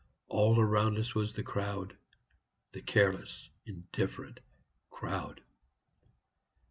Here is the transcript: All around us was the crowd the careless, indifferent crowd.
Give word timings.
All 0.29 0.59
around 0.59 0.97
us 0.97 1.13
was 1.13 1.33
the 1.33 1.43
crowd 1.43 1.95
the 2.71 2.81
careless, 2.81 3.51
indifferent 3.67 4.39
crowd. 4.89 5.41